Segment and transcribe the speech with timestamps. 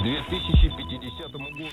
[0.00, 1.68] 2050 году...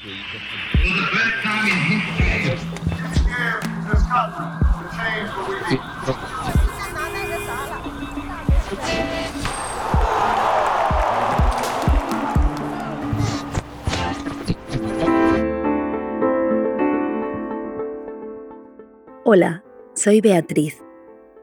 [19.25, 19.63] Hola,
[19.95, 20.83] soy Beatriz.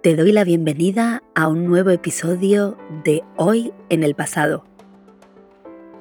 [0.02, 4.64] Te doy la bienvenida a un nuevo episodio de Hoy en el pasado.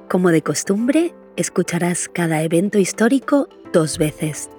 [0.09, 4.51] como de costumbre, escucharás cada evento histórico dos veces.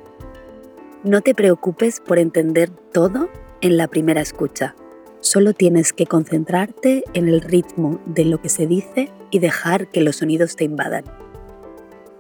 [1.05, 4.75] No te preocupes por entender todo en la primera escucha.
[5.21, 10.01] Solo tienes que concentrarte en el ritmo de lo que se dice y dejar que
[10.01, 11.05] los sonidos te invadan.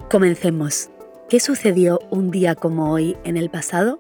[0.08, 0.90] Comencemos.
[1.28, 3.98] ¿Qué sucedió un día como hoy en el pasado?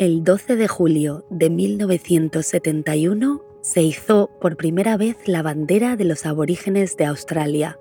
[0.00, 6.24] El 12 de julio de 1971 se hizo por primera vez la bandera de los
[6.24, 7.78] aborígenes de Australia.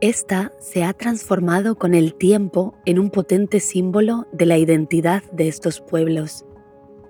[0.00, 5.48] Esta se ha transformado con el tiempo en un potente símbolo de la identidad de
[5.48, 6.46] estos pueblos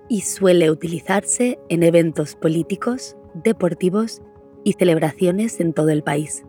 [0.09, 4.23] y suele utilizarse en eventos políticos, deportivos
[4.65, 6.43] y celebraciones en todo el país.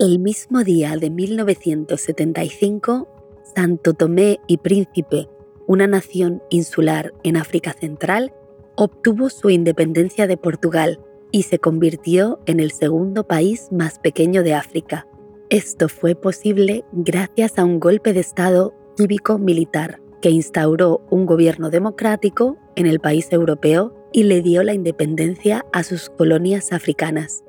[0.00, 3.08] El mismo día de 1975,
[3.56, 5.26] Santo Tomé y Príncipe,
[5.66, 8.32] una nación insular en África Central,
[8.76, 11.00] obtuvo su independencia de Portugal
[11.32, 15.08] y se convirtió en el segundo país más pequeño de África.
[15.50, 22.56] Esto fue posible gracias a un golpe de Estado cívico-militar que instauró un gobierno democrático
[22.76, 27.42] en el país europeo y le dio la independencia a sus colonias africanas.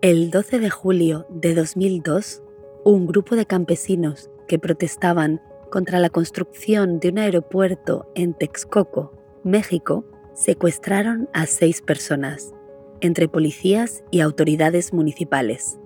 [0.00, 2.44] El 12 de julio de 2002,
[2.84, 5.42] un grupo de campesinos que protestaban
[5.72, 10.04] contra la construcción de un aeropuerto en Texcoco, México,
[10.34, 12.54] secuestraron a seis personas,
[13.00, 15.80] entre policías y autoridades municipales.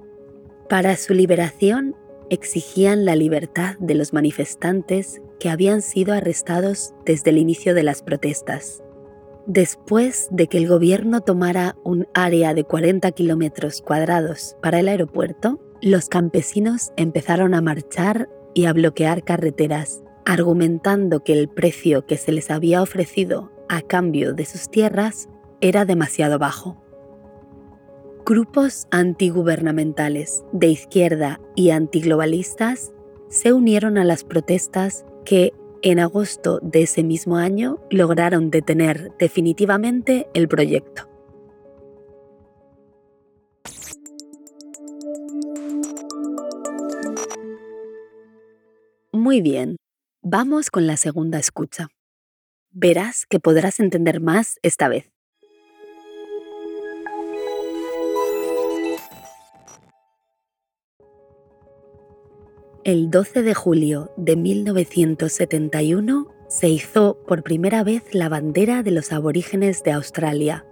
[0.68, 1.96] Para su liberación
[2.28, 8.02] exigían la libertad de los manifestantes que habían sido arrestados desde el inicio de las
[8.02, 8.82] protestas.
[9.46, 15.60] Después de que el gobierno tomara un área de 40 kilómetros cuadrados para el aeropuerto,
[15.80, 22.30] los campesinos empezaron a marchar y a bloquear carreteras, argumentando que el precio que se
[22.30, 25.28] les había ofrecido a cambio de sus tierras
[25.60, 26.80] era demasiado bajo.
[28.24, 32.92] Grupos antigubernamentales de izquierda y antiglobalistas
[33.28, 40.28] se unieron a las protestas que en agosto de ese mismo año lograron detener definitivamente
[40.34, 41.08] el proyecto.
[49.12, 49.76] Muy bien,
[50.22, 51.88] vamos con la segunda escucha.
[52.70, 55.11] Verás que podrás entender más esta vez.
[62.84, 69.12] El 12 de julio de 1971 se hizo por primera vez la bandera de los
[69.12, 70.66] aborígenes de Australia.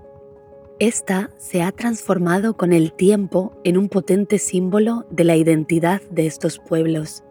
[0.80, 6.26] Esta se ha transformado con el tiempo en un potente símbolo de la identidad de
[6.26, 7.22] estos pueblos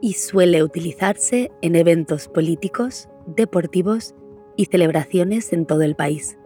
[0.00, 4.14] y suele utilizarse en eventos políticos, deportivos
[4.56, 6.38] y celebraciones en todo el país.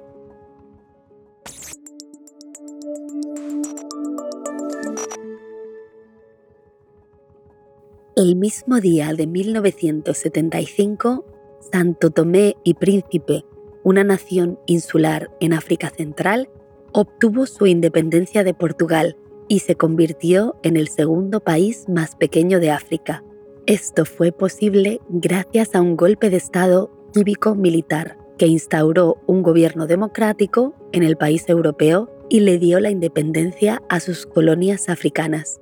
[8.19, 11.25] El mismo día de 1975,
[11.71, 13.45] Santo Tomé y Príncipe,
[13.85, 16.49] una nación insular en África Central,
[16.91, 22.73] obtuvo su independencia de Portugal y se convirtió en el segundo país más pequeño de
[22.73, 23.23] África.
[23.67, 30.75] Esto fue posible gracias a un golpe de Estado cívico-militar que instauró un gobierno democrático
[30.91, 35.61] en el país europeo y le dio la independencia a sus colonias africanas.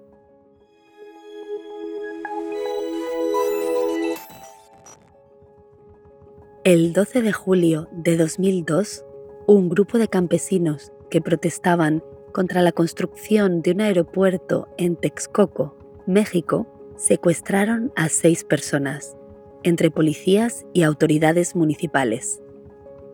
[6.66, 9.04] El 12 de julio de 2002,
[9.46, 12.02] un grupo de campesinos que protestaban
[12.32, 15.76] contra la construcción de un aeropuerto en Texcoco,
[16.08, 16.66] México,
[16.96, 19.16] secuestraron a seis personas,
[19.62, 22.42] entre policías y autoridades municipales.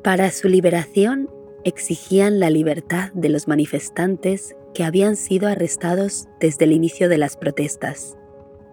[0.02, 1.28] Para su liberación
[1.62, 7.36] exigían la libertad de los manifestantes que habían sido arrestados desde el inicio de las
[7.36, 8.16] protestas.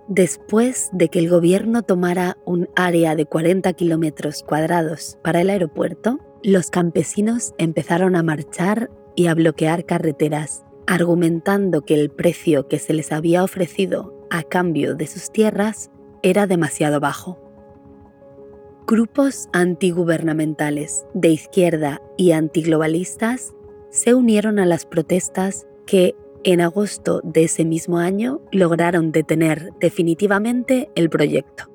[0.09, 6.17] Después de que el gobierno tomara un área de 40 kilómetros cuadrados para el aeropuerto,
[6.41, 12.93] los campesinos empezaron a marchar y a bloquear carreteras, argumentando que el precio que se
[12.93, 15.91] les había ofrecido a cambio de sus tierras
[16.23, 17.39] era demasiado bajo.
[18.87, 23.53] Grupos antigubernamentales de izquierda y antiglobalistas
[23.91, 30.89] se unieron a las protestas que en agosto de ese mismo año lograron detener definitivamente
[30.95, 31.69] el proyecto.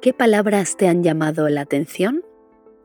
[0.00, 2.22] ¿Qué palabras te han llamado la atención?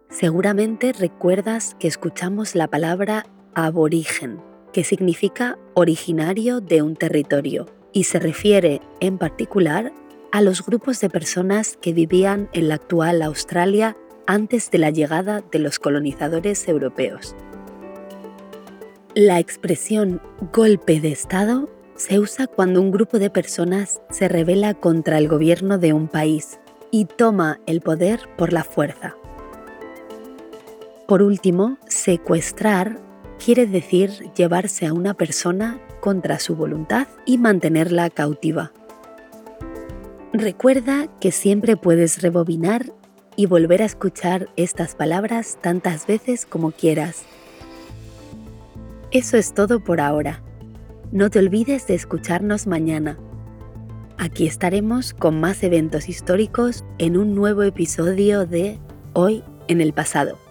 [0.10, 4.42] Seguramente recuerdas que escuchamos la palabra aborigen,
[4.74, 9.94] que significa originario de un territorio, y se refiere en particular
[10.33, 13.95] a los grupos de personas que vivían en la actual Australia
[14.27, 17.36] antes de la llegada de los colonizadores europeos.
[19.15, 20.21] La expresión
[20.51, 25.77] golpe de Estado se usa cuando un grupo de personas se rebela contra el gobierno
[25.77, 26.59] de un país
[26.92, 29.15] y toma el poder por la fuerza.
[31.07, 33.00] Por último, secuestrar
[33.44, 38.72] quiere decir llevarse a una persona contra su voluntad y mantenerla cautiva.
[40.34, 42.94] Recuerda que siempre puedes rebobinar
[43.36, 47.24] y volver a escuchar estas palabras tantas veces como quieras.
[49.10, 50.44] Eso es todo por ahora.
[51.12, 53.18] No te olvides de escucharnos mañana.
[54.19, 58.78] Aquí estaremos con más eventos históricos en un nuevo episodio de
[59.13, 60.44] Hoy en el pasado.